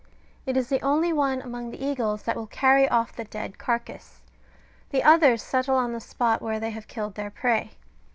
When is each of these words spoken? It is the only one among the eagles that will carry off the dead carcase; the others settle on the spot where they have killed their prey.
It 0.47 0.57
is 0.57 0.67
the 0.69 0.81
only 0.81 1.13
one 1.13 1.43
among 1.43 1.69
the 1.69 1.79
eagles 1.85 2.23
that 2.23 2.35
will 2.35 2.47
carry 2.47 2.89
off 2.89 3.15
the 3.15 3.23
dead 3.25 3.59
carcase; 3.59 4.23
the 4.89 5.03
others 5.03 5.43
settle 5.43 5.75
on 5.75 5.93
the 5.93 5.99
spot 6.01 6.41
where 6.41 6.59
they 6.59 6.71
have 6.71 6.87
killed 6.87 7.13
their 7.13 7.29
prey. 7.29 7.73